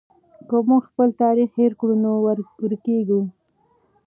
[0.47, 2.11] که موږ خپل تاریخ هېر کړو نو
[2.63, 3.21] ورکېږو.